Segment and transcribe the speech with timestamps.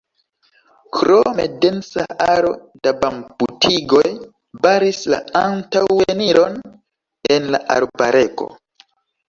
[0.97, 2.53] Krome densa aro
[2.87, 4.03] da bambutigoj
[4.65, 6.61] baris la antaŭeniron
[7.39, 8.53] en la arbarego.